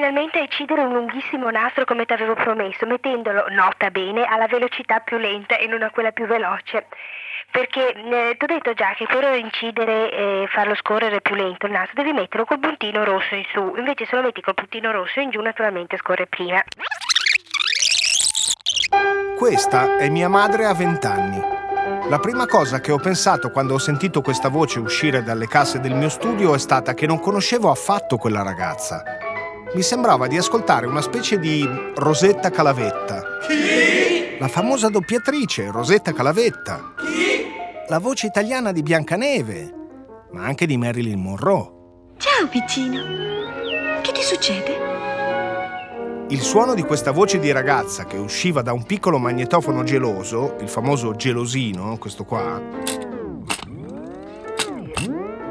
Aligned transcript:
finalmente 0.00 0.38
a 0.38 0.42
incidere 0.42 0.80
un 0.80 0.94
lunghissimo 0.94 1.50
nastro 1.50 1.84
come 1.84 2.06
ti 2.06 2.14
avevo 2.14 2.32
promesso, 2.32 2.86
mettendolo, 2.86 3.44
nota 3.50 3.90
bene, 3.90 4.24
alla 4.24 4.46
velocità 4.46 5.00
più 5.00 5.18
lenta 5.18 5.58
e 5.58 5.66
non 5.66 5.82
a 5.82 5.90
quella 5.90 6.10
più 6.10 6.24
veloce. 6.24 6.86
Perché 7.50 7.92
eh, 7.92 8.34
ti 8.38 8.44
ho 8.44 8.46
detto 8.46 8.72
già 8.72 8.94
che 8.96 9.04
per 9.04 9.34
incidere 9.34 10.10
e 10.10 10.48
farlo 10.48 10.74
scorrere 10.74 11.20
più 11.20 11.34
lento 11.34 11.66
il 11.66 11.72
nastro 11.72 12.02
devi 12.02 12.14
metterlo 12.14 12.46
col 12.46 12.60
puntino 12.60 13.04
rosso 13.04 13.34
in 13.34 13.44
su, 13.52 13.74
invece 13.76 14.06
se 14.06 14.16
lo 14.16 14.22
metti 14.22 14.40
col 14.40 14.54
puntino 14.54 14.90
rosso 14.90 15.20
in 15.20 15.28
giù 15.28 15.40
naturalmente 15.42 15.98
scorre 15.98 16.26
prima. 16.26 16.62
Questa 19.36 19.98
è 19.98 20.08
mia 20.08 20.28
madre 20.28 20.64
a 20.64 20.72
vent'anni. 20.72 21.42
La 22.08 22.18
prima 22.18 22.46
cosa 22.46 22.80
che 22.80 22.90
ho 22.90 22.98
pensato 22.98 23.50
quando 23.50 23.74
ho 23.74 23.78
sentito 23.78 24.22
questa 24.22 24.48
voce 24.48 24.78
uscire 24.78 25.22
dalle 25.22 25.46
casse 25.46 25.78
del 25.78 25.94
mio 25.94 26.08
studio 26.08 26.54
è 26.54 26.58
stata 26.58 26.94
che 26.94 27.06
non 27.06 27.20
conoscevo 27.20 27.70
affatto 27.70 28.16
quella 28.16 28.42
ragazza. 28.42 29.28
Mi 29.72 29.82
sembrava 29.82 30.26
di 30.26 30.36
ascoltare 30.36 30.86
una 30.86 31.00
specie 31.00 31.38
di 31.38 31.64
Rosetta 31.94 32.50
Calavetta. 32.50 33.38
Chi? 33.46 34.36
La 34.40 34.48
famosa 34.48 34.88
doppiatrice 34.88 35.70
Rosetta 35.70 36.12
Calavetta. 36.12 36.94
Chi? 36.96 37.46
La 37.86 38.00
voce 38.00 38.26
italiana 38.26 38.72
di 38.72 38.82
Biancaneve, 38.82 39.74
ma 40.32 40.44
anche 40.44 40.66
di 40.66 40.76
Marilyn 40.76 41.20
Monroe. 41.20 41.70
Ciao 42.16 42.48
piccino. 42.48 43.00
Che 44.02 44.10
ti 44.10 44.22
succede? 44.22 44.76
Il 46.30 46.40
suono 46.40 46.74
di 46.74 46.82
questa 46.82 47.12
voce 47.12 47.38
di 47.38 47.52
ragazza 47.52 48.06
che 48.06 48.16
usciva 48.16 48.62
da 48.62 48.72
un 48.72 48.82
piccolo 48.82 49.18
magnetofono 49.18 49.84
geloso, 49.84 50.56
il 50.60 50.68
famoso 50.68 51.14
gelosino, 51.14 51.96
questo 51.98 52.24
qua, 52.24 52.60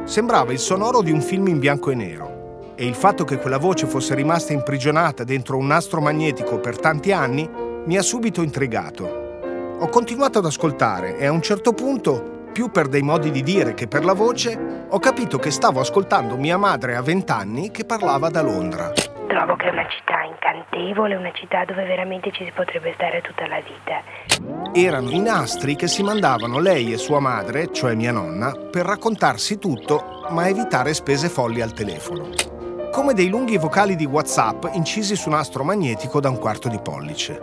sembrava 0.04 0.52
il 0.52 0.60
sonoro 0.60 1.02
di 1.02 1.12
un 1.12 1.22
film 1.22 1.48
in 1.48 1.60
bianco 1.60 1.92
e 1.92 1.96
nero. 1.96 2.39
E 2.82 2.86
il 2.86 2.96
fatto 2.96 3.26
che 3.26 3.40
quella 3.40 3.58
voce 3.58 3.88
fosse 3.88 4.16
rimasta 4.16 4.54
imprigionata 4.54 5.26
dentro 5.26 5.58
un 5.58 5.68
nastro 5.68 6.00
magnetico 6.00 6.60
per 6.60 6.80
tanti 6.80 7.12
anni 7.12 7.46
mi 7.84 7.98
ha 7.98 8.02
subito 8.02 8.42
intrigato. 8.42 9.76
Ho 9.80 9.90
continuato 9.90 10.40
ad 10.40 10.46
ascoltare 10.46 11.18
e 11.18 11.26
a 11.26 11.32
un 11.34 11.42
certo 11.42 11.74
punto, 11.74 12.48
più 12.54 12.72
per 12.72 12.88
dei 12.88 13.02
modi 13.02 13.32
di 13.32 13.44
dire 13.44 13.74
che 13.74 13.90
per 13.90 14.06
la 14.06 14.14
voce, 14.14 14.86
ho 14.88 14.98
capito 14.98 15.40
che 15.40 15.52
stavo 15.52 15.82
ascoltando 15.82 16.38
mia 16.38 16.56
madre 16.56 16.96
a 16.96 17.02
vent'anni 17.02 17.70
che 17.70 17.84
parlava 17.84 18.30
da 18.30 18.42
Londra. 18.42 18.94
Trovo 19.28 19.58
che 19.58 19.68
è 19.68 19.72
una 19.72 19.88
città 19.90 20.24
incantevole, 20.24 21.16
una 21.16 21.34
città 21.34 21.66
dove 21.66 21.84
veramente 21.84 22.32
ci 22.32 22.46
si 22.46 22.52
potrebbe 22.56 22.94
stare 22.94 23.20
tutta 23.20 23.46
la 23.46 23.60
vita. 23.60 24.72
Erano 24.72 25.10
i 25.10 25.20
nastri 25.20 25.76
che 25.76 25.90
si 25.90 26.02
mandavano 26.02 26.60
lei 26.60 26.94
e 26.94 26.98
sua 26.98 27.20
madre, 27.20 27.74
cioè 27.74 27.94
mia 27.94 28.14
nonna, 28.14 28.54
per 28.72 28.86
raccontarsi 28.86 29.60
tutto, 29.60 30.26
ma 30.30 30.48
evitare 30.48 30.94
spese 30.94 31.28
folli 31.28 31.60
al 31.60 31.74
telefono. 31.74 32.59
Come 33.00 33.14
dei 33.14 33.30
lunghi 33.30 33.58
vocali 33.58 33.96
di 33.96 34.04
WhatsApp 34.04 34.66
incisi 34.74 35.16
su 35.16 35.30
nastro 35.30 35.64
magnetico 35.64 36.20
da 36.20 36.30
un 36.30 36.38
quarto 36.38 36.68
di 36.68 36.82
pollice. 36.84 37.40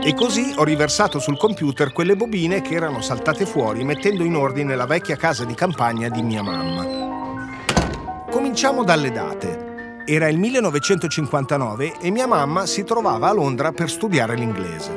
E 0.00 0.14
così 0.14 0.54
ho 0.56 0.62
riversato 0.62 1.18
sul 1.18 1.36
computer 1.36 1.92
quelle 1.92 2.14
bobine 2.14 2.62
che 2.62 2.76
erano 2.76 3.00
saltate 3.00 3.44
fuori 3.46 3.82
mettendo 3.82 4.22
in 4.22 4.36
ordine 4.36 4.76
la 4.76 4.86
vecchia 4.86 5.16
casa 5.16 5.44
di 5.44 5.54
campagna 5.54 6.08
di 6.08 6.22
mia 6.22 6.40
mamma. 6.40 8.28
Cominciamo 8.30 8.84
dalle 8.84 9.10
date. 9.10 10.04
Era 10.04 10.28
il 10.28 10.38
1959 10.38 11.94
e 12.00 12.10
mia 12.12 12.28
mamma 12.28 12.64
si 12.64 12.84
trovava 12.84 13.28
a 13.28 13.32
Londra 13.32 13.72
per 13.72 13.90
studiare 13.90 14.36
l'inglese. 14.36 14.96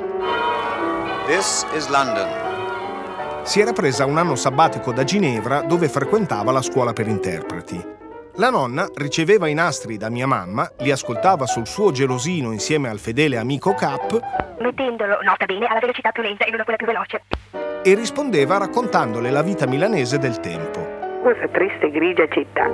This 1.26 1.66
is 1.76 1.90
London. 1.90 3.42
Si 3.42 3.60
era 3.60 3.74
presa 3.74 4.06
un 4.06 4.20
anno 4.20 4.36
sabbatico 4.36 4.94
da 4.94 5.04
Ginevra 5.04 5.62
dove 5.62 5.90
frequentava 5.90 6.52
la 6.52 6.62
scuola 6.62 6.94
per 6.94 7.08
interpreti. 7.08 7.98
La 8.40 8.50
nonna 8.50 8.88
riceveva 8.96 9.50
i 9.50 9.54
nastri 9.54 9.98
da 9.98 10.10
mia 10.10 10.26
mamma, 10.26 10.66
li 10.78 10.92
ascoltava 10.92 11.46
sul 11.46 11.68
suo 11.68 11.92
gelosino 11.92 12.54
insieme 12.54 12.88
al 12.88 12.98
fedele 12.98 13.36
amico 13.36 13.74
Cap, 13.74 14.18
mettendolo, 14.62 15.20
nota 15.24 15.44
bene, 15.44 15.66
alla 15.66 15.82
velocità 15.82 16.12
più 16.12 16.24
lenta 16.24 16.46
e 16.46 16.50
non 16.50 16.62
a 16.62 16.64
quella 16.64 16.78
più 16.78 16.88
veloce. 16.88 17.24
E 17.84 17.94
rispondeva 17.96 18.58
raccontandole 18.58 19.30
la 19.30 19.42
vita 19.42 19.68
milanese 19.68 20.20
del 20.20 20.40
tempo. 20.40 20.80
Questa 21.22 21.50
triste 21.50 21.92
grigia 21.92 22.26
città. 22.30 22.72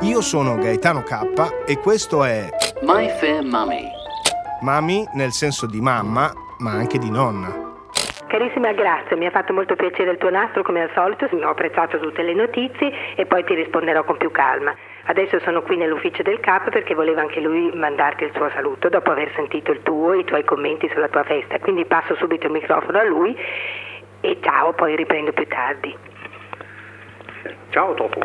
Io 0.00 0.20
sono 0.20 0.56
Gaetano 0.56 1.04
K 1.04 1.64
e 1.64 1.78
questo 1.78 2.24
è 2.24 2.48
My 2.82 3.08
Fair 3.20 3.44
Mummy. 3.44 3.88
Mami 4.62 5.06
nel 5.12 5.30
senso 5.30 5.66
di 5.66 5.80
mamma, 5.80 6.32
ma 6.58 6.72
anche 6.72 6.98
di 6.98 7.08
nonna. 7.08 7.63
Carissima, 8.34 8.72
grazie, 8.72 9.14
mi 9.14 9.26
ha 9.26 9.30
fatto 9.30 9.52
molto 9.52 9.76
piacere 9.76 10.10
il 10.10 10.18
tuo 10.18 10.28
nastro 10.28 10.64
come 10.64 10.82
al 10.82 10.90
solito, 10.92 11.26
ho 11.26 11.48
apprezzato 11.48 12.00
tutte 12.00 12.22
le 12.22 12.34
notizie 12.34 13.14
e 13.14 13.26
poi 13.26 13.44
ti 13.44 13.54
risponderò 13.54 14.02
con 14.02 14.16
più 14.16 14.32
calma. 14.32 14.74
Adesso 15.04 15.38
sono 15.38 15.62
qui 15.62 15.76
nell'ufficio 15.76 16.24
del 16.24 16.40
capo 16.40 16.68
perché 16.70 16.96
voleva 16.96 17.20
anche 17.20 17.38
lui 17.38 17.70
mandarti 17.72 18.24
il 18.24 18.32
suo 18.34 18.50
saluto 18.50 18.88
dopo 18.88 19.12
aver 19.12 19.30
sentito 19.36 19.70
il 19.70 19.82
tuo 19.84 20.14
e 20.14 20.18
i 20.18 20.24
tuoi 20.24 20.42
commenti 20.42 20.90
sulla 20.92 21.06
tua 21.06 21.22
festa, 21.22 21.60
quindi 21.60 21.84
passo 21.84 22.16
subito 22.16 22.46
il 22.46 22.52
microfono 22.54 22.98
a 22.98 23.04
lui 23.04 23.38
e 24.20 24.38
ciao, 24.42 24.72
poi 24.72 24.96
riprendo 24.96 25.30
più 25.30 25.46
tardi. 25.46 25.96
Ciao 27.70 27.94
Topo. 27.94 28.18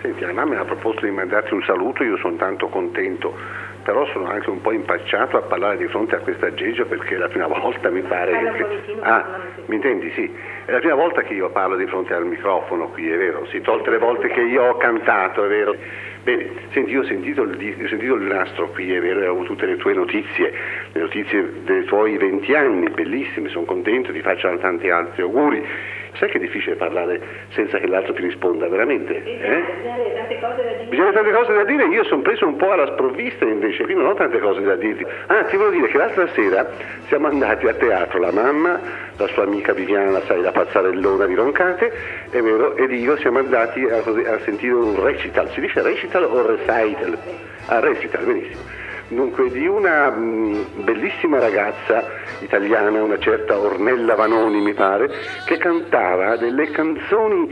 Senti, 0.00 0.24
la 0.24 0.32
mamma 0.32 0.54
mi 0.54 0.56
ha 0.56 0.64
proposto 0.64 1.02
di 1.04 1.12
mandarti 1.12 1.54
un 1.54 1.62
saluto, 1.62 2.02
io 2.02 2.16
sono 2.16 2.34
tanto 2.34 2.66
contento, 2.66 3.38
però 3.82 4.06
sono 4.06 4.26
anche 4.28 4.50
un 4.50 4.60
po' 4.60 4.72
impacciato 4.72 5.36
a 5.36 5.42
parlare 5.42 5.76
di 5.76 5.86
fronte 5.88 6.16
a 6.16 6.18
questa 6.18 6.46
aggeggio 6.46 6.86
perché 6.86 7.14
è 7.14 7.18
la 7.18 7.28
prima 7.28 7.46
volta 7.58 7.90
mi 7.90 8.02
pare 8.02 8.52
che... 8.52 8.96
Ah, 9.00 9.40
mi 9.66 9.76
intendi? 9.76 10.10
Sì, 10.12 10.32
è 10.64 10.70
la 10.70 10.78
prima 10.78 10.94
volta 10.94 11.22
che 11.22 11.34
io 11.34 11.50
parlo 11.50 11.76
di 11.76 11.86
fronte 11.86 12.14
al 12.14 12.26
microfono 12.26 12.88
qui, 12.88 13.10
è 13.10 13.16
vero, 13.16 13.46
sì, 13.46 13.60
tolte 13.60 13.90
le 13.90 13.98
volte 13.98 14.28
che 14.28 14.40
io 14.40 14.62
ho 14.64 14.76
cantato, 14.76 15.44
è 15.44 15.48
vero. 15.48 15.74
Bene, 16.22 16.50
senti, 16.72 16.90
io 16.90 17.00
ho 17.00 17.04
sentito, 17.04 17.42
il, 17.42 17.76
ho 17.82 17.88
sentito 17.88 18.14
il 18.14 18.22
nastro 18.22 18.68
qui, 18.70 18.94
è 18.94 19.00
vero, 19.00 19.26
ho 19.26 19.30
avuto 19.30 19.52
tutte 19.52 19.66
le 19.66 19.76
tue 19.76 19.94
notizie, 19.94 20.52
le 20.92 21.00
notizie 21.00 21.50
dei 21.64 21.84
tuoi 21.84 22.18
20 22.18 22.54
anni, 22.54 22.90
bellissime, 22.90 23.48
sono 23.48 23.64
contento, 23.64 24.12
ti 24.12 24.20
faccio 24.20 24.54
tanti 24.58 24.90
altri 24.90 25.22
auguri 25.22 25.66
Sai 26.18 26.28
che 26.28 26.38
è 26.38 26.40
difficile 26.40 26.76
parlare 26.76 27.20
senza 27.50 27.78
che 27.78 27.86
l'altro 27.86 28.12
ti 28.12 28.22
risponda, 28.22 28.68
veramente? 28.68 29.22
Eh? 29.24 29.62
Bisogna 30.88 31.12
tante 31.12 31.32
cose 31.32 31.52
da 31.52 31.64
dire, 31.64 31.84
io 31.86 32.04
sono 32.04 32.22
preso 32.22 32.46
un 32.46 32.56
po' 32.56 32.72
alla 32.72 32.86
sprovvista 32.88 33.44
invece, 33.44 33.84
qui 33.84 33.94
non 33.94 34.06
ho 34.06 34.14
tante 34.14 34.38
cose 34.38 34.60
da 34.62 34.74
dirti. 34.76 35.06
Ah, 35.26 35.44
ti 35.44 35.56
volevo 35.56 35.76
dire 35.76 35.88
che 35.88 35.96
l'altra 35.96 36.26
sera 36.28 36.68
siamo 37.06 37.28
andati 37.28 37.66
a 37.66 37.74
teatro, 37.74 38.18
la 38.18 38.32
mamma, 38.32 38.80
la 39.16 39.26
sua 39.28 39.44
amica 39.44 39.72
Viviana, 39.72 40.20
sai, 40.22 40.40
la 40.40 40.52
pazzarellona 40.52 41.26
di 41.26 41.34
Roncate, 41.34 41.92
è 42.30 42.40
vero, 42.40 42.76
ed 42.76 42.90
io 42.92 43.16
siamo 43.16 43.38
andati 43.38 43.84
a, 43.84 43.98
a 43.98 44.38
sentire 44.40 44.74
un 44.74 45.02
recital, 45.02 45.48
si 45.50 45.60
dice 45.60 45.80
recital 45.82 46.24
o 46.24 46.46
recital? 46.46 47.18
Ah, 47.66 47.80
recital, 47.80 48.24
benissimo 48.24 48.79
Dunque, 49.10 49.50
di 49.50 49.66
una 49.66 50.08
mm, 50.08 50.84
bellissima 50.84 51.40
ragazza 51.40 52.04
italiana, 52.38 53.02
una 53.02 53.18
certa 53.18 53.58
Ornella 53.58 54.14
Vanoni 54.14 54.60
mi 54.60 54.72
pare, 54.72 55.10
che 55.46 55.56
cantava 55.56 56.36
delle 56.36 56.70
canzoni 56.70 57.48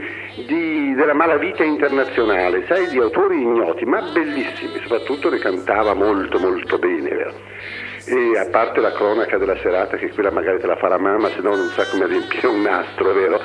di, 0.47 0.93
della 0.95 1.13
malavita 1.13 1.65
internazionale, 1.65 2.65
sai, 2.65 2.87
di 2.87 2.97
autori 2.97 3.41
ignoti, 3.41 3.83
ma 3.83 4.01
bellissimi, 4.01 4.79
soprattutto 4.81 5.27
le 5.27 5.39
cantava 5.39 5.93
molto 5.93 6.39
molto 6.39 6.77
bene. 6.79 7.09
Vero? 7.09 7.33
E 8.11 8.39
a 8.39 8.49
parte 8.49 8.81
la 8.81 8.91
cronaca 8.91 9.37
della 9.37 9.55
serata, 9.57 9.95
che 9.95 10.09
quella 10.09 10.31
magari 10.31 10.59
te 10.59 10.65
la 10.65 10.77
fa 10.77 10.87
la 10.87 10.97
mamma, 10.97 11.29
se 11.29 11.41
no 11.41 11.55
non 11.55 11.67
sa 11.75 11.85
come 11.91 12.07
riempire 12.07 12.47
un 12.47 12.61
nastro, 12.61 13.11
è 13.11 13.13
vero? 13.13 13.39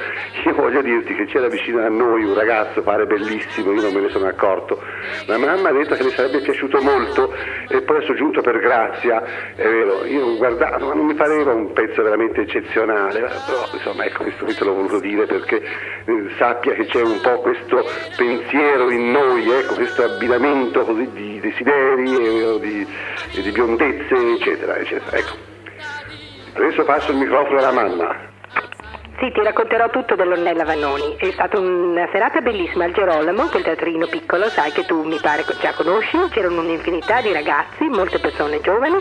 Io 0.47 0.55
voglio 0.55 0.81
dirti 0.81 1.15
che 1.15 1.27
c'era 1.27 1.49
vicino 1.49 1.85
a 1.85 1.91
noi 1.91 2.25
un 2.25 2.33
ragazzo, 2.33 2.81
pare 2.81 3.05
bellissimo, 3.05 3.73
io 3.73 3.83
non 3.83 3.93
me 3.93 4.01
ne 4.01 4.09
sono 4.09 4.27
accorto. 4.27 4.81
La 5.27 5.37
mamma 5.37 5.69
ha 5.69 5.73
detto 5.73 5.95
che 5.97 6.05
le 6.05 6.09
sarebbe 6.13 6.41
piaciuto 6.41 6.81
molto 6.81 7.31
e 7.69 7.83
poi 7.83 8.03
è 8.03 8.07
soggiunto 8.07 8.41
per 8.41 8.59
grazia, 8.59 9.22
è 9.55 9.69
vero, 9.69 10.07
io 10.07 10.34
guardavo, 10.39 10.87
ma 10.87 10.95
non 10.95 11.05
mi 11.05 11.15
pareva 11.15 11.53
un 11.53 11.71
pezzo 11.75 12.03
veramente 12.03 12.41
eccezionale, 12.41 13.21
però 13.21 13.69
insomma 13.71 14.07
ecco, 14.07 14.22
questo 14.22 14.47
te 14.47 14.65
l'ho 14.65 14.72
voluto 14.72 14.99
dire 14.99 15.27
perché 15.27 15.60
eh, 15.60 16.31
sappia 16.39 16.72
che 16.72 16.87
c'è 16.87 17.03
un 17.03 17.21
po' 17.21 17.41
questo 17.41 17.87
pensiero 18.17 18.91
in 18.91 19.10
noi, 19.10 19.47
ecco, 19.51 19.75
questo 19.75 20.05
abbinamento 20.05 20.84
così 20.84 21.07
di 21.13 21.39
desideri 21.39 22.17
e 22.17 22.59
di, 22.60 23.43
di 23.43 23.51
biondezze, 23.51 24.15
eccetera 24.15 24.53
eccetera, 24.54 24.77
eccetera. 24.77 25.16
Ecco. 25.16 25.36
Adesso 26.54 26.84
passo 26.84 27.10
il 27.10 27.18
microfono 27.18 27.59
alla 27.59 27.72
mamma. 27.72 28.33
Sì, 29.18 29.30
ti 29.30 29.42
racconterò 29.42 29.91
tutto 29.91 30.15
dell'Ornella 30.16 30.65
Vannoni. 30.65 31.16
È 31.16 31.30
stata 31.30 31.59
una 31.59 32.09
serata 32.10 32.41
bellissima 32.41 32.84
al 32.84 32.92
Gerolamo, 32.92 33.47
quel 33.48 33.62
teatrino 33.62 34.06
piccolo, 34.06 34.48
sai 34.48 34.72
che 34.72 34.84
tu 34.84 35.03
mi 35.04 35.18
pare 35.21 35.45
già 35.60 35.72
conosci. 35.72 36.18
C'erano 36.30 36.60
un'infinità 36.60 37.21
di 37.21 37.33
ragazzi, 37.33 37.84
molte 37.84 38.18
persone 38.18 38.60
giovani, 38.60 38.98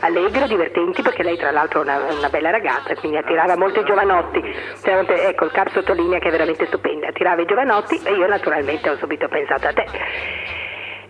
allegre, 0.00 0.48
divertenti, 0.48 1.02
perché 1.02 1.22
lei 1.22 1.36
tra 1.36 1.52
l'altro 1.52 1.80
è 1.80 1.84
una, 1.84 2.12
una, 2.12 2.28
bella 2.28 2.50
ragazza, 2.50 2.94
quindi 2.96 3.18
attirava 3.18 3.56
molti 3.56 3.84
giovanotti. 3.84 4.42
Cioè, 4.82 5.04
ecco, 5.28 5.44
il 5.44 5.52
cap 5.52 5.70
sottolinea 5.70 6.18
che 6.18 6.28
è 6.28 6.32
veramente 6.32 6.66
stupenda, 6.66 7.08
attirava 7.08 7.40
i 7.40 7.46
giovanotti 7.46 8.00
e 8.04 8.12
io 8.14 8.26
naturalmente 8.26 8.90
ho 8.90 8.96
subito 8.96 9.28
pensato 9.28 9.68
a 9.68 9.72
te 9.72 10.60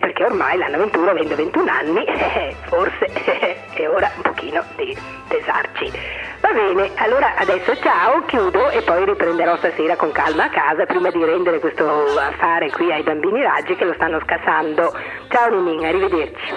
perché 0.02 0.24
ormai 0.24 0.58
l'anno 0.58 0.78
21, 0.78 1.10
avendo 1.10 1.36
21 1.36 1.70
anni, 1.70 2.04
eh, 2.10 2.56
forse 2.62 3.06
eh, 3.06 3.56
è 3.72 3.88
ora 3.88 4.10
un 4.16 4.22
pochino 4.22 4.64
di 4.74 4.98
pesarci. 5.28 5.92
Va 6.40 6.50
bene, 6.52 6.90
allora 6.96 7.36
adesso 7.36 7.76
ciao, 7.76 8.24
chiudo 8.24 8.68
e 8.70 8.82
poi 8.82 9.04
riprenderò 9.04 9.56
stasera 9.58 9.94
con 9.94 10.10
calma 10.10 10.46
a 10.46 10.50
casa 10.50 10.86
prima 10.86 11.08
di 11.12 11.24
rendere 11.24 11.60
questo 11.60 11.86
affare 12.18 12.68
qui 12.72 12.92
ai 12.92 13.04
bambini 13.04 13.42
raggi 13.42 13.76
che 13.76 13.84
lo 13.84 13.94
stanno 13.94 14.20
scassando. 14.24 14.92
Ciao 15.28 15.50
Ninin, 15.50 15.84
arrivederci. 15.84 16.52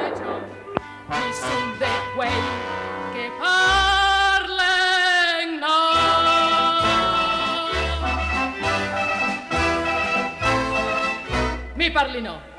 Mi 11.75 11.91
parli 11.91 12.21
no. 12.21 12.54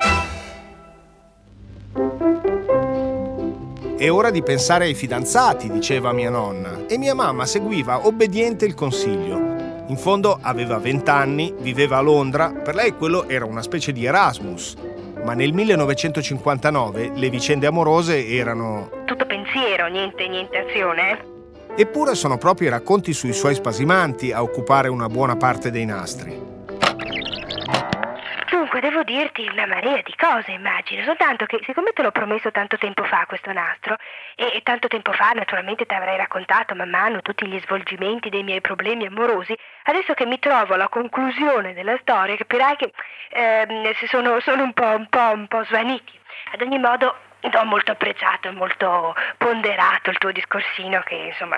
È 3.97 4.11
ora 4.11 4.29
di 4.29 4.43
pensare 4.43 4.85
ai 4.85 4.93
fidanzati, 4.93 5.71
diceva 5.71 6.13
mia 6.13 6.29
nonna, 6.29 6.85
e 6.87 6.99
mia 6.99 7.15
mamma 7.15 7.47
seguiva 7.47 8.05
obbediente 8.05 8.63
il 8.63 8.75
consiglio. 8.75 9.35
In 9.87 9.97
fondo 9.97 10.37
aveva 10.39 10.77
20 10.77 11.09
anni, 11.09 11.53
viveva 11.57 11.97
a 11.97 12.01
Londra, 12.01 12.51
per 12.51 12.75
lei 12.75 12.95
quello 12.95 13.27
era 13.27 13.45
una 13.45 13.63
specie 13.63 13.91
di 13.91 14.05
Erasmus. 14.05 14.75
Ma 15.23 15.33
nel 15.33 15.51
1959 15.51 17.13
le 17.15 17.29
vicende 17.29 17.65
amorose 17.65 18.27
erano... 18.27 18.89
Tutto 19.05 19.25
pensiero, 19.25 19.87
niente, 19.87 20.27
niente 20.27 20.57
azione. 20.57 21.25
Eppure 21.75 22.15
sono 22.15 22.37
proprio 22.37 22.67
i 22.67 22.71
racconti 22.71 23.13
sui 23.13 23.33
suoi 23.33 23.55
spasimanti 23.55 24.31
a 24.31 24.41
occupare 24.41 24.89
una 24.89 25.07
buona 25.09 25.35
parte 25.37 25.71
dei 25.71 25.85
nastri. 25.85 26.56
Dunque, 28.77 28.89
devo 28.89 29.03
dirti 29.03 29.47
una 29.51 29.65
marea 29.65 30.01
di 30.03 30.13
cose, 30.15 30.51
immagino, 30.51 31.03
soltanto 31.03 31.45
che 31.45 31.59
siccome 31.65 31.93
te 31.93 32.03
l'ho 32.03 32.11
promesso 32.11 32.51
tanto 32.51 32.77
tempo 32.77 33.03
fa 33.05 33.25
questo 33.25 33.51
nastro, 33.51 33.95
e, 34.35 34.51
e 34.53 34.61
tanto 34.61 34.87
tempo 34.87 35.11
fa 35.13 35.31
naturalmente 35.31 35.87
ti 35.87 35.95
avrei 35.95 36.15
raccontato 36.15 36.75
man 36.75 36.89
mano 36.89 37.23
tutti 37.23 37.47
gli 37.47 37.59
svolgimenti 37.61 38.29
dei 38.29 38.43
miei 38.43 38.61
problemi 38.61 39.07
amorosi, 39.07 39.57
adesso 39.85 40.13
che 40.13 40.27
mi 40.27 40.37
trovo 40.37 40.75
alla 40.75 40.89
conclusione 40.89 41.73
della 41.73 41.97
storia 42.01 42.35
capirai 42.35 42.75
che 42.75 42.91
eh, 43.29 43.95
sono, 44.05 44.39
sono 44.41 44.61
un, 44.63 44.73
po', 44.73 44.95
un, 44.95 45.07
po', 45.09 45.31
un 45.33 45.47
po' 45.47 45.63
svaniti. 45.63 46.13
Ad 46.53 46.61
ogni 46.61 46.77
modo, 46.77 47.15
ho 47.41 47.65
molto 47.65 47.91
apprezzato 47.91 48.49
e 48.49 48.51
molto 48.51 49.15
ponderato 49.37 50.09
il 50.09 50.17
tuo 50.17 50.31
discorsino 50.31 51.01
che 51.01 51.15
insomma 51.15 51.57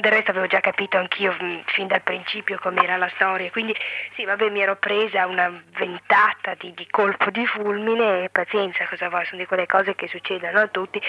del 0.00 0.12
resto 0.12 0.30
avevo 0.30 0.46
già 0.46 0.60
capito 0.60 0.96
anch'io 0.98 1.36
mm, 1.40 1.60
fin 1.66 1.86
dal 1.86 2.02
principio 2.02 2.58
com'era 2.60 2.96
la 2.96 3.10
storia. 3.14 3.50
Quindi 3.50 3.74
sì 4.16 4.24
vabbè 4.24 4.50
mi 4.50 4.62
ero 4.62 4.76
presa 4.76 5.26
una 5.26 5.52
ventata 5.78 6.54
di, 6.58 6.72
di 6.74 6.86
colpo 6.90 7.30
di 7.30 7.46
fulmine 7.46 8.24
e 8.24 8.28
pazienza 8.30 8.86
cosa 8.88 9.08
vuoi? 9.08 9.24
Sono 9.26 9.40
di 9.40 9.46
quelle 9.46 9.66
cose 9.66 9.94
che 9.94 10.08
succedono 10.08 10.58
a 10.58 10.68
tutti. 10.68 11.00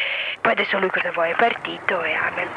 Poi 0.42 0.52
adesso 0.52 0.78
lui 0.80 0.90
cosa 0.90 1.12
vuoi? 1.12 1.32
È 1.32 1.36
partito 1.36 2.02
e 2.04 2.14
amen. 2.14 2.50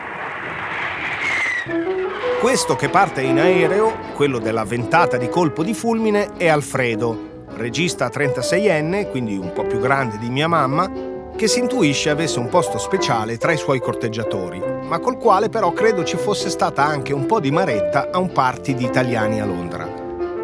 Questo 2.40 2.76
che 2.76 2.88
parte 2.88 3.22
in 3.22 3.38
aereo, 3.40 4.12
quello 4.14 4.38
della 4.38 4.64
ventata 4.64 5.16
di 5.16 5.28
colpo 5.28 5.64
di 5.64 5.74
fulmine, 5.74 6.34
è 6.36 6.48
Alfredo, 6.48 7.44
regista 7.56 8.06
36enne, 8.06 9.10
quindi 9.10 9.36
un 9.36 9.52
po' 9.52 9.64
più 9.64 9.80
grande 9.80 10.16
di 10.18 10.28
mia 10.28 10.46
mamma, 10.46 11.15
che 11.36 11.48
si 11.48 11.58
intuisce 11.58 12.08
avesse 12.08 12.38
un 12.38 12.48
posto 12.48 12.78
speciale 12.78 13.36
tra 13.36 13.52
i 13.52 13.58
suoi 13.58 13.78
corteggiatori, 13.78 14.58
ma 14.58 14.98
col 14.98 15.18
quale 15.18 15.50
però 15.50 15.70
credo 15.72 16.02
ci 16.02 16.16
fosse 16.16 16.48
stata 16.48 16.82
anche 16.82 17.12
un 17.12 17.26
po' 17.26 17.40
di 17.40 17.50
maretta 17.50 18.08
a 18.10 18.18
un 18.18 18.32
party 18.32 18.74
di 18.74 18.84
italiani 18.84 19.40
a 19.40 19.44
Londra. 19.44 19.84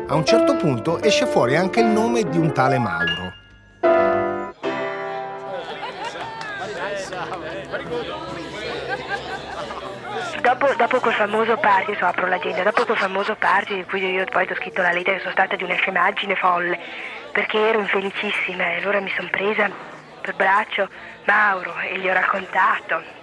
A 0.07 0.15
un 0.15 0.25
certo 0.27 0.55
punto 0.57 1.01
esce 1.01 1.25
fuori 1.25 1.57
anche 1.57 1.81
il 1.81 1.87
nome 1.87 2.29
di 2.29 2.37
un 2.37 2.53
tale 2.53 2.79
Mauro. 2.79 3.33
Dopo, 10.43 10.75
dopo, 10.77 11.01
quel 11.01 11.15
famoso 11.15 11.57
party, 11.57 11.97
so, 11.97 12.05
apro 12.05 12.27
l'agenda, 12.27 12.65
dopo 12.65 12.85
quel 12.85 12.99
famoso 12.99 13.35
party 13.37 13.77
di 13.77 13.85
cui 13.85 14.05
io 14.05 14.25
poi 14.31 14.47
ho 14.51 14.55
scritto 14.57 14.83
la 14.83 14.93
lettera 14.93 15.19
sono 15.21 15.31
stata 15.31 15.57
di 15.57 15.65
una 15.65 15.77
scemaggine 15.77 16.35
folle, 16.35 16.79
perché 17.33 17.59
ero 17.59 17.79
infelicissima 17.79 18.73
e 18.73 18.77
allora 18.83 19.01
mi 19.01 19.11
sono 19.17 19.29
presa 19.31 19.71
per 20.23 20.35
braccio 20.35 20.89
Mauro 21.25 21.75
e 21.81 21.99
gli 21.99 22.09
ho 22.09 22.13
raccontato 22.15 23.21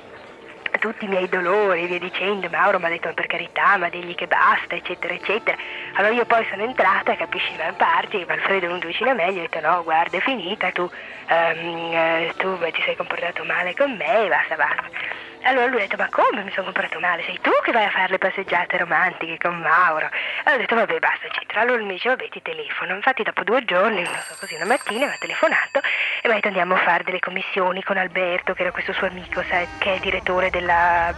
tutti 0.80 1.06
i 1.06 1.07
miei 1.07 1.28
dolori, 1.28 1.88
via 1.88 2.00
dicendo, 2.00 2.48
Mauro 2.50 2.80
mi 2.80 2.86
ha 2.86 2.90
detto 2.90 3.13
per 3.13 3.28
carità, 3.28 3.78
ma 3.78 3.90
digli 3.90 4.16
che 4.16 4.28
basta, 4.28 4.75
eccetera, 4.75 5.13
eccetera. 5.13 5.57
Allora 5.96 6.13
io 6.13 6.25
poi 6.25 6.46
sono 6.50 6.63
entrata, 6.63 7.16
capisci, 7.16 7.51
in 7.51 7.74
parti, 7.75 8.24
Alfredo 8.28 8.66
è 8.66 8.68
venuto 8.68 8.88
vicino 8.88 9.10
a 9.10 9.13
me 9.13 9.34
gli 9.34 9.40
ho 9.40 9.42
detto 9.42 9.60
no, 9.60 9.84
guarda, 9.84 10.18
è 10.18 10.22
finita, 10.22 10.72
tu, 10.72 10.84
um, 10.84 12.34
tu 12.38 12.57
ti 12.72 12.81
sei 12.84 12.96
comportato 12.96 13.44
male 13.44 13.74
con 13.75 13.92
me, 13.96 14.28
basta, 14.30 14.56
basta. 14.56 15.28
Allora 15.44 15.68
lui 15.68 15.77
ha 15.77 15.88
detto, 15.88 15.95
ma 15.95 16.09
come 16.09 16.44
mi 16.44 16.51
sono 16.51 16.65
comportato 16.65 17.00
male? 17.00 17.24
Sei 17.24 17.39
tu 17.41 17.51
che 17.63 17.71
vai 17.71 17.86
a 17.86 17.89
fare 17.89 18.09
le 18.09 18.18
passeggiate 18.18 18.77
romantiche 18.77 19.38
con 19.38 19.57
Mauro? 19.57 20.09
Allora 20.44 20.56
ho 20.56 20.57
detto, 20.57 20.75
vabbè, 20.75 21.00
basta, 21.00 21.27
eccetera. 21.27 21.62
Allora 21.62 21.77
lui 21.77 21.86
mi 21.88 21.94
dice, 21.94 22.09
vabbè, 22.09 22.27
ti 22.27 22.41
telefono. 22.41 22.94
Infatti 22.95 23.24
dopo 23.24 23.44
due 23.44 23.63
giorni, 23.63 24.03
non 24.03 24.13
so 24.27 24.36
così, 24.38 24.56
una 24.56 24.65
mattina 24.65 25.06
mi 25.06 25.13
ha 25.13 25.18
telefonato 25.18 25.80
e 26.21 26.27
mi 26.27 26.31
ha 26.31 26.36
detto, 26.36 26.47
andiamo 26.47 26.75
a 26.75 26.80
fare 26.80 27.03
delle 27.03 27.19
commissioni 27.19 27.81
con 27.83 27.97
Alberto, 27.97 28.53
che 28.53 28.62
era 28.63 28.71
questo 28.71 28.91
suo 28.91 29.07
amico, 29.07 29.41
sai, 29.47 29.65
che 29.77 29.95
è 29.95 30.00
direttore 30.00 30.50
della... 30.50 31.15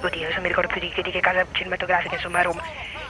Oddio, 0.00 0.28
non 0.30 0.42
mi 0.42 0.48
ricordo 0.48 0.68
più 0.72 0.80
di 0.80 0.92
di 0.94 1.10
che 1.10 1.20
casa 1.20 1.44
cinematografica, 1.50 2.14
insomma, 2.14 2.38
a 2.38 2.42
Roma. 2.42 2.62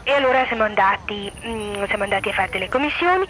E 0.02 0.12
allora 0.14 0.46
siamo 0.46 0.64
andati, 0.64 1.30
mm, 1.44 1.84
siamo 1.84 2.04
andati 2.04 2.30
a 2.30 2.32
fare 2.32 2.48
delle 2.48 2.70
commissioni 2.70 3.28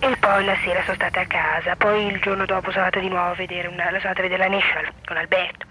e 0.00 0.16
poi 0.16 0.44
la 0.44 0.56
sera 0.64 0.82
sono 0.82 0.96
stata 0.96 1.20
a 1.20 1.26
casa. 1.26 1.76
Poi 1.76 2.06
il 2.06 2.20
giorno 2.20 2.44
dopo 2.44 2.70
sono 2.72 2.84
andata 2.84 2.98
di 2.98 3.08
nuovo 3.08 3.30
a 3.30 3.34
vedere, 3.34 3.68
una, 3.68 3.84
sono 3.84 3.96
andata 3.96 4.18
a 4.18 4.22
vedere 4.22 4.48
la 4.48 4.48
National 4.48 4.92
con 5.06 5.16
Alberto. 5.16 5.66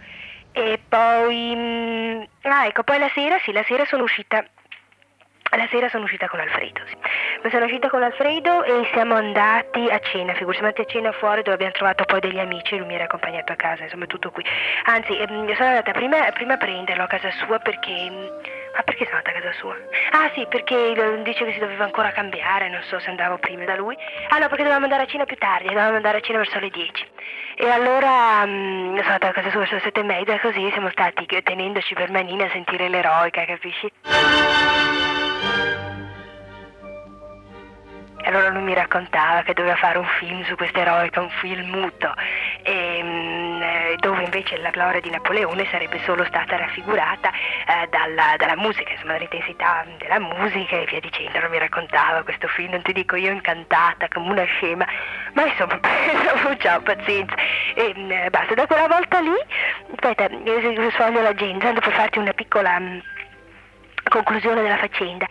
E 0.59 0.80
poi... 0.89 1.54
Mm, 1.56 2.24
ah, 2.42 2.65
ecco, 2.65 2.81
poi 2.81 2.98
la 2.98 3.12
sera, 3.13 3.38
sì, 3.44 3.51
la 3.51 3.63
sera 3.68 3.86
sono 3.86 4.04
uscita 4.04 4.44
la 5.57 5.68
sera 5.69 5.89
sono 5.89 6.04
uscita 6.04 6.27
con 6.27 6.39
Alfredo, 6.39 6.81
sì. 6.86 6.95
Ma 7.42 7.50
sono 7.50 7.65
uscita 7.65 7.89
con 7.89 8.04
Alfredo 8.04 8.63
e 8.63 8.88
siamo 8.94 9.15
andati 9.15 9.89
a 9.89 10.00
cena, 10.00 10.33
figurati, 10.33 10.59
siamo 10.59 10.68
andati 10.68 10.81
a 10.81 10.86
cena 10.86 11.12
fuori 11.13 11.42
dove 11.42 11.56
abbiamo 11.56 11.74
trovato 11.74 12.06
poi 12.06 12.19
degli 12.19 12.39
amici 12.39 12.77
lui 12.77 12.86
mi 12.86 12.94
era 12.94 13.06
accompagnato 13.06 13.51
a 13.51 13.56
casa, 13.56 13.83
insomma 13.83 14.06
tutto 14.06 14.30
qui. 14.30 14.44
Anzi, 14.86 15.18
ehm, 15.18 15.54
sono 15.56 15.69
andata 15.69 15.92
prima, 15.92 16.31
prima, 16.31 16.54
a 16.54 16.57
prenderlo 16.57 17.04
a 17.04 17.07
casa 17.07 17.31
sua 17.31 17.59
perché... 17.59 17.92
Ma 18.75 18.83
perché 18.83 19.06
sono 19.06 19.18
andata 19.18 19.36
a 19.36 19.42
casa 19.42 19.57
sua? 19.57 19.75
Ah 20.12 20.30
sì, 20.36 20.45
perché 20.48 20.94
dice 21.24 21.45
che 21.45 21.54
si 21.54 21.59
doveva 21.59 21.86
ancora 21.86 22.12
cambiare, 22.12 22.69
non 22.69 22.83
so 22.83 23.00
se 23.00 23.09
andavo 23.09 23.39
prima 23.39 23.65
da 23.65 23.75
lui. 23.75 23.98
Ah 24.30 24.38
no, 24.38 24.48
perché 24.48 24.62
dovevamo 24.62 24.83
andare 24.83 25.04
a 25.04 25.07
cena 25.07 25.25
più 25.25 25.36
tardi, 25.38 25.69
dovevamo 25.69 25.95
andare 25.95 26.19
a 26.19 26.21
cena 26.21 26.38
verso 26.38 26.59
le 26.59 26.69
10. 26.69 27.07
E 27.56 27.68
allora 27.68 28.45
mh, 28.45 29.02
sono 29.02 29.14
andata 29.14 29.30
a 29.30 29.31
casa 29.31 29.49
sua 29.49 29.59
verso 29.61 29.76
le 29.76 29.81
sette 29.81 30.02
e 30.02 30.04
mezza, 30.04 30.40
così 30.40 30.69
siamo 30.71 30.92
stati 30.92 31.26
tenendoci 31.26 31.95
per 31.95 32.11
manina 32.11 32.45
a 32.45 32.49
sentire 32.52 32.87
l'eroica, 32.87 33.45
capisci? 33.45 33.92
Allora 38.27 38.49
lui 38.49 38.61
mi 38.61 38.73
raccontava 38.73 39.41
che 39.41 39.53
doveva 39.53 39.75
fare 39.75 39.97
un 39.97 40.07
film 40.19 40.43
su 40.43 40.55
questa 40.55 40.81
eroica, 40.81 41.21
un 41.21 41.29
film 41.29 41.69
muto, 41.69 42.13
e, 42.61 42.99
mm, 43.01 43.61
eh, 43.61 43.95
dove 43.99 44.23
invece 44.23 44.57
la 44.57 44.69
gloria 44.69 44.99
di 44.99 45.09
Napoleone 45.09 45.65
sarebbe 45.71 45.99
solo 46.03 46.25
stata 46.25 46.57
raffigurata 46.57 47.29
eh, 47.29 47.87
dalla, 47.89 48.35
dalla, 48.37 48.57
musica, 48.57 48.91
insomma 48.91 49.13
dall'intensità 49.13 49.85
della 49.97 50.19
musica 50.19 50.75
e 50.75 50.85
via 50.85 50.99
dicendo. 50.99 51.37
Allora 51.37 51.49
mi 51.49 51.57
raccontava 51.57 52.23
questo 52.23 52.47
film, 52.49 52.71
non 52.71 52.81
ti 52.81 52.91
dico 52.91 53.15
io 53.15 53.31
incantata 53.31 54.07
come 54.09 54.29
una 54.29 54.43
scema, 54.43 54.85
ma 55.33 55.45
insomma, 55.45 55.79
ciao, 56.59 56.81
pazienza. 56.81 57.35
E, 57.75 57.93
mm, 57.95 58.27
basta, 58.29 58.53
da 58.53 58.67
quella 58.67 58.87
volta 58.87 59.19
lì, 59.21 59.35
aspetta, 59.93 60.27
sfoglio 60.91 61.21
l'agenda 61.21 61.71
per 61.71 61.93
farti 61.93 62.19
una 62.19 62.33
piccola 62.33 62.77
mh, 62.77 63.01
conclusione 64.09 64.61
della 64.61 64.77
faccenda. 64.77 65.25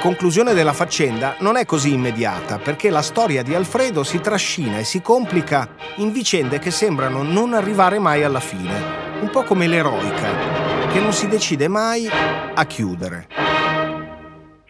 Conclusione 0.00 0.54
della 0.54 0.72
faccenda 0.72 1.36
non 1.40 1.56
è 1.56 1.66
così 1.66 1.92
immediata 1.92 2.58
perché 2.58 2.90
la 2.90 3.02
storia 3.02 3.42
di 3.42 3.54
Alfredo 3.54 4.02
si 4.02 4.18
trascina 4.18 4.78
e 4.78 4.84
si 4.84 5.02
complica 5.02 5.68
in 5.96 6.10
vicende 6.10 6.58
che 6.58 6.70
sembrano 6.70 7.22
non 7.22 7.52
arrivare 7.52 7.98
mai 7.98 8.24
alla 8.24 8.40
fine, 8.40 9.20
un 9.20 9.28
po' 9.30 9.44
come 9.44 9.68
l'eroica, 9.68 10.88
che 10.90 11.00
non 11.00 11.12
si 11.12 11.28
decide 11.28 11.68
mai 11.68 12.08
a 12.08 12.64
chiudere. 12.64 13.49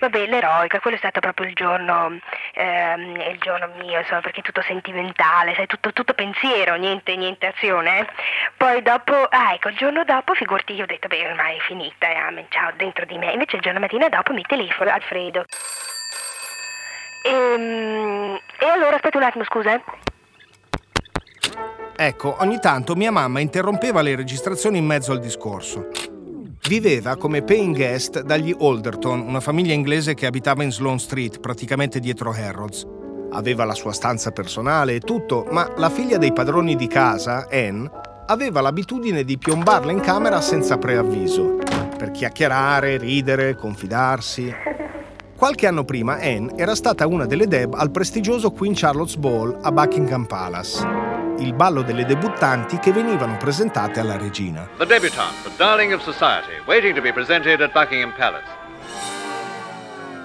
Vabbè, 0.00 0.26
l'eroica, 0.26 0.80
quello 0.80 0.96
è 0.96 0.98
stato 0.98 1.20
proprio 1.20 1.46
il 1.46 1.54
giorno, 1.54 2.18
ehm, 2.54 3.16
il 3.20 3.38
giorno 3.38 3.68
mio, 3.78 3.98
insomma, 3.98 4.22
perché 4.22 4.40
tutto 4.40 4.62
sentimentale, 4.62 5.54
sai, 5.54 5.66
tutto, 5.66 5.92
tutto 5.92 6.14
pensiero, 6.14 6.74
niente, 6.76 7.14
niente 7.16 7.48
azione. 7.48 8.08
Poi 8.56 8.80
dopo, 8.80 9.12
ah 9.12 9.52
ecco, 9.52 9.68
il 9.68 9.76
giorno 9.76 10.02
dopo, 10.04 10.32
figurati, 10.32 10.72
io 10.72 10.84
ho 10.84 10.86
detto, 10.86 11.06
beh, 11.06 11.28
ormai 11.28 11.58
è 11.58 11.60
finita, 11.60 12.08
eh, 12.08 12.16
amen, 12.16 12.46
ciao, 12.48 12.70
dentro 12.76 13.04
di 13.04 13.18
me. 13.18 13.32
Invece 13.32 13.56
il 13.56 13.62
giorno 13.62 13.78
mattina 13.78 14.08
dopo 14.08 14.32
mi 14.32 14.42
telefono 14.48 14.90
Alfredo. 14.90 15.44
E, 17.22 17.30
ehm, 17.30 18.40
e 18.58 18.66
allora, 18.66 18.96
aspetta 18.96 19.18
un 19.18 19.24
attimo, 19.24 19.44
scusa. 19.44 19.74
Eh. 19.74 19.82
Ecco, 21.96 22.36
ogni 22.40 22.58
tanto 22.58 22.94
mia 22.94 23.10
mamma 23.12 23.40
interrompeva 23.40 24.00
le 24.00 24.16
registrazioni 24.16 24.78
in 24.78 24.86
mezzo 24.86 25.12
al 25.12 25.20
discorso. 25.20 26.09
Viveva 26.68 27.16
come 27.16 27.42
paying 27.42 27.74
guest 27.74 28.22
dagli 28.22 28.54
Alderton, 28.58 29.20
una 29.20 29.40
famiglia 29.40 29.72
inglese 29.72 30.14
che 30.14 30.26
abitava 30.26 30.62
in 30.62 30.70
Sloane 30.70 30.98
Street, 30.98 31.40
praticamente 31.40 32.00
dietro 32.00 32.30
Harrods. 32.32 32.86
aveva 33.32 33.64
la 33.64 33.74
sua 33.74 33.92
stanza 33.92 34.30
personale 34.30 34.94
e 34.94 35.00
tutto, 35.00 35.46
ma 35.50 35.72
la 35.76 35.90
figlia 35.90 36.18
dei 36.18 36.32
padroni 36.32 36.76
di 36.76 36.86
casa, 36.86 37.46
Anne, 37.50 37.90
aveva 38.26 38.60
l'abitudine 38.60 39.24
di 39.24 39.38
piombarla 39.38 39.92
in 39.92 40.00
camera 40.00 40.40
senza 40.40 40.78
preavviso, 40.78 41.58
per 41.96 42.10
chiacchierare, 42.10 42.98
ridere, 42.98 43.54
confidarsi. 43.54 44.52
Qualche 45.36 45.66
anno 45.66 45.84
prima 45.84 46.18
Anne 46.20 46.52
era 46.56 46.74
stata 46.74 47.06
una 47.06 47.24
delle 47.24 47.46
deb 47.46 47.74
al 47.74 47.90
prestigioso 47.90 48.50
Queen 48.50 48.74
Charlotte's 48.74 49.16
Ball 49.16 49.58
a 49.62 49.72
Buckingham 49.72 50.26
Palace, 50.26 50.84
il 51.40 51.54
ballo 51.54 51.82
delle 51.82 52.04
debuttanti 52.04 52.78
che 52.78 52.92
venivano 52.92 53.36
presentate 53.36 53.98
alla 53.98 54.16
regina. 54.16 54.68
The 54.76 54.86
debutante, 54.86 55.48
the 55.48 55.50
darling 55.56 55.92
of 55.92 56.02
society, 56.02 56.60
waiting 56.66 56.94
to 56.94 57.00
be 57.00 57.12
presented 57.12 57.60
at 57.60 57.72
Buckingham 57.72 58.12
Palace. 58.16 58.58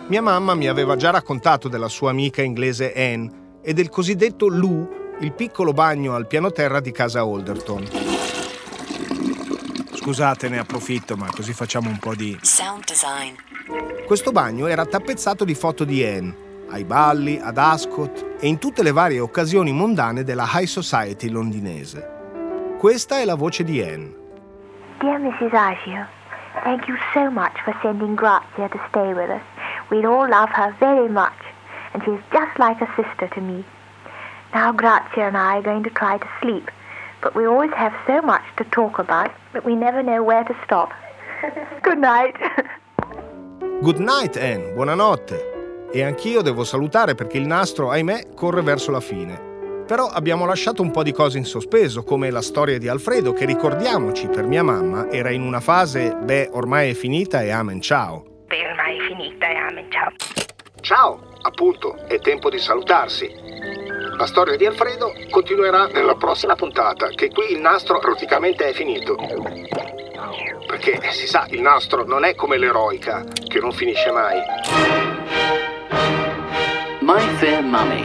Mia 0.08 0.22
mamma 0.22 0.54
mi 0.54 0.68
aveva 0.68 0.96
già 0.96 1.10
raccontato 1.10 1.68
della 1.68 1.88
sua 1.88 2.12
amica 2.12 2.42
inglese 2.42 2.94
Anne 2.94 3.60
e 3.64 3.74
del 3.74 3.90
cosiddetto 3.90 4.48
Lou, 4.48 5.18
il 5.22 5.32
piccolo 5.34 5.72
bagno 5.72 6.14
al 6.14 6.28
piano 6.28 6.52
terra 6.52 6.80
di 6.80 6.92
casa 6.92 7.22
Alderton. 7.22 7.88
Scusate, 9.94 10.50
ne 10.50 10.60
approfitto, 10.60 11.16
ma 11.16 11.28
così 11.32 11.54
facciamo 11.54 11.90
un 11.90 11.98
po' 11.98 12.14
di... 12.14 12.38
Sound 12.42 12.84
design. 12.84 13.34
Questo 14.06 14.32
bagno 14.32 14.68
era 14.68 14.86
tappezzato 14.86 15.44
di 15.44 15.56
foto 15.56 15.84
di 15.84 16.04
Anne, 16.04 16.45
ai 16.70 16.84
balli, 16.84 17.40
ad 17.42 17.58
Ascot 17.58 18.38
e 18.40 18.48
in 18.48 18.58
tutte 18.58 18.84
le 18.84 18.92
varie 18.92 19.20
occasioni 19.20 19.72
mondane 19.72 20.24
della 20.24 20.46
high 20.52 20.66
society 20.66 21.30
londinese. 21.30 22.14
Questa 22.78 23.20
è 23.20 23.26
la 23.26 23.36
voce 23.36 23.64
di 23.64 23.82
Anne. 23.82 24.14
Dear 25.00 25.20
Mrs. 25.20 25.54
Agio, 25.54 26.06
thank 26.64 26.88
you 26.88 26.98
so 27.14 27.30
much 27.30 27.60
for 27.64 27.76
sending 27.82 28.16
Grazia 28.16 28.68
to 28.70 28.80
stay 28.90 29.14
with 29.14 29.30
us. 29.30 29.42
We 29.90 30.06
all 30.06 30.28
love 30.28 30.50
her 30.54 30.76
very 30.80 31.10
much, 31.10 31.40
and 31.94 32.04
she's 32.04 32.22
just 32.32 32.58
like 32.58 32.82
a 32.82 32.88
sister 32.96 33.28
to 33.34 33.42
me. 33.42 33.64
Now 34.54 34.72
Grazia 34.72 35.28
and 35.28 35.38
I 35.38 35.58
are 35.58 35.62
going 35.62 35.84
to 35.84 35.90
try 35.90 36.18
to 36.18 36.28
sleep, 36.42 36.70
but 37.22 37.36
we 37.36 37.46
always 37.46 37.72
have 37.74 37.94
so 38.06 38.22
much 38.22 38.44
to 38.58 38.64
talk 38.66 39.00
about 39.00 39.32
that 39.54 39.66
we 39.66 39.76
never 39.76 40.02
know 40.02 40.24
where 40.24 40.44
to 40.44 40.56
stop. 40.64 40.92
Good 41.82 42.00
night. 42.00 42.36
Good 43.84 44.00
night, 44.00 44.38
Anne, 44.38 44.74
buonanotte. 44.76 45.55
E 45.92 46.04
anch'io 46.04 46.42
devo 46.42 46.64
salutare 46.64 47.16
perché 47.16 47.38
il 47.38 47.48
nastro, 47.48 47.90
ahimè, 47.90 48.34
corre 48.36 48.62
verso 48.62 48.92
la 48.92 49.00
fine. 49.00 49.84
Però 49.86 50.08
abbiamo 50.08 50.46
lasciato 50.46 50.82
un 50.82 50.90
po' 50.90 51.04
di 51.04 51.12
cose 51.12 51.38
in 51.38 51.46
sospeso, 51.46 52.04
come 52.04 52.32
la 52.32 52.42
storia 52.42 52.80
di 52.80 52.88
Alfredo, 52.88 53.34
che 53.34 53.46
ricordiamoci, 53.46 54.28
per 54.28 54.46
mia 54.46 54.64
mamma, 54.64 55.10
era 55.12 55.30
in 55.30 55.44
una 55.44 55.60
fase, 55.60 56.16
beh, 56.20 56.50
ormai 56.54 56.90
è 56.90 56.94
finita 56.94 57.44
e 57.44 57.52
amen 57.52 57.82
ciao. 57.82 58.26
Beh, 58.48 58.68
ormai 58.68 58.98
è 58.98 59.02
finita 59.08 59.48
e 59.48 59.56
amen, 59.56 59.92
ciao. 59.92 60.12
Ciao, 60.82 61.20
appunto, 61.42 61.96
è 62.08 62.20
tempo 62.20 62.50
di 62.50 62.58
salutarsi. 62.58 63.32
La 64.18 64.26
storia 64.26 64.56
di 64.56 64.66
Alfredo 64.66 65.12
continuerà 65.30 65.88
nella 65.88 66.16
prossima 66.16 66.56
puntata, 66.56 67.10
che 67.10 67.30
qui 67.30 67.52
il 67.52 67.60
nastro 67.60 68.00
praticamente 68.00 68.66
è 68.66 68.74
finito. 68.74 69.16
Perché 70.66 71.00
si 71.12 71.28
sa, 71.28 71.46
il 71.50 71.62
nastro 71.62 72.06
non 72.06 72.24
è 72.24 72.34
come 72.34 72.58
l'eroica, 72.58 73.24
che 73.48 73.60
non 73.60 73.72
finisce 73.72 74.12
mai. 74.12 75.15
My 77.06 77.22
Fair 77.38 77.62
Mummy. 77.62 78.04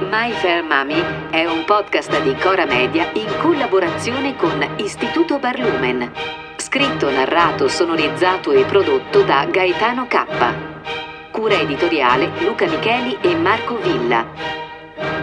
My 0.00 0.32
Fair 0.32 0.62
Mummy 0.62 1.28
è 1.28 1.44
un 1.44 1.62
podcast 1.66 2.22
di 2.22 2.34
Cora 2.36 2.64
Media 2.64 3.10
in 3.12 3.26
collaborazione 3.42 4.34
con 4.34 4.66
Istituto 4.78 5.38
Barlumen. 5.38 6.10
Scritto, 6.56 7.10
narrato, 7.10 7.68
sonorizzato 7.68 8.52
e 8.52 8.64
prodotto 8.64 9.20
da 9.24 9.44
Gaetano 9.44 10.06
K. 10.06 10.24
Cura 11.30 11.56
editoriale 11.56 12.30
Luca 12.38 12.64
Micheli 12.64 13.18
e 13.20 13.34
Marco 13.34 13.76
Villa. 13.76 14.24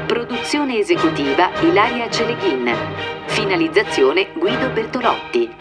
Produzione 0.05 0.77
esecutiva 0.77 1.49
Ilaria 1.61 2.07
Celeghin. 2.11 2.71
Finalizzazione 3.25 4.29
Guido 4.35 4.69
Bertolotti. 4.69 5.51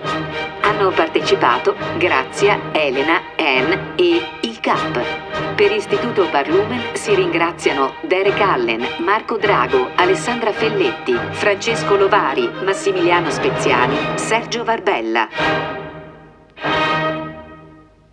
Hanno 0.60 0.90
partecipato 0.90 1.74
Grazia, 1.96 2.60
Elena, 2.72 3.22
Anne 3.34 3.92
e 3.96 4.22
il 4.42 4.60
CAP. 4.60 5.23
Per 5.54 5.70
Istituto 5.70 6.28
Barlumen 6.30 6.94
si 6.96 7.14
ringraziano 7.14 7.94
Derek 8.02 8.40
Allen, 8.40 8.86
Marco 8.98 9.36
Drago, 9.36 9.90
Alessandra 9.94 10.52
Felletti, 10.52 11.18
Francesco 11.32 11.96
Lovari, 11.96 12.48
Massimiliano 12.62 13.30
Speziani, 13.30 14.18
Sergio 14.18 14.64
Varbella. 14.64 15.28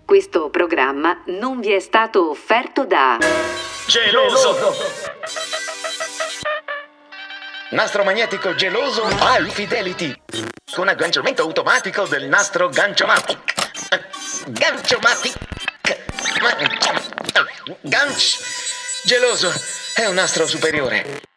Questo 0.06 0.50
programma 0.50 1.22
non 1.28 1.60
vi 1.60 1.72
è 1.72 1.80
stato 1.80 2.30
offerto 2.30 2.86
da 2.86 3.18
Geloso! 3.88 4.56
Nastro 7.72 8.04
magnetico 8.04 8.54
geloso 8.54 9.08
High 9.08 9.50
Fidelity 9.50 10.14
con 10.74 10.90
agganciamento 10.90 11.42
automatico 11.42 12.06
del 12.06 12.28
nastro 12.28 12.68
Ganciomatic. 12.70 13.54
Ganciomatic. 14.48 15.36
Ganch 17.82 18.40
geloso 19.04 19.52
è 19.94 20.06
un 20.06 20.16
nastro 20.16 20.48
superiore. 20.48 21.31